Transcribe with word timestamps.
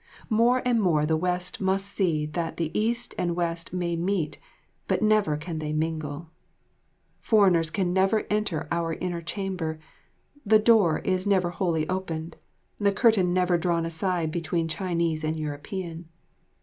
More 0.31 0.63
and 0.65 0.81
more 0.81 1.05
the 1.05 1.15
West 1.15 1.61
must 1.61 1.85
see 1.85 2.25
that 2.25 2.57
the 2.57 2.71
East 2.75 3.13
and 3.19 3.35
West 3.35 3.71
may 3.71 3.95
meet 3.95 4.39
but 4.87 5.03
never 5.03 5.37
can 5.37 5.59
they 5.59 5.73
mingle. 5.73 6.31
Foreigners 7.19 7.69
can 7.69 7.93
never 7.93 8.25
enter 8.27 8.67
our 8.71 8.93
inner 8.95 9.21
chamber; 9.21 9.77
the 10.43 10.57
door 10.57 11.01
is 11.01 11.27
never 11.27 11.51
wholly 11.51 11.87
opened, 11.87 12.35
the 12.79 12.91
curtain 12.91 13.31
never 13.31 13.59
drawn 13.59 13.85
aside 13.85 14.31
between 14.31 14.67
Chinese 14.67 15.23
and 15.23 15.35
European. 15.37 16.09